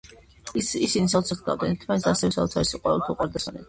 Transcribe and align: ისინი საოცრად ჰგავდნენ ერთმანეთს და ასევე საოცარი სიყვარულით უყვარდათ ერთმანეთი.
ისინი 0.61 1.11
საოცრად 1.13 1.43
ჰგავდნენ 1.43 1.77
ერთმანეთს 1.79 2.09
და 2.11 2.17
ასევე 2.17 2.39
საოცარი 2.41 2.75
სიყვარულით 2.75 3.17
უყვარდათ 3.19 3.45
ერთმანეთი. 3.45 3.59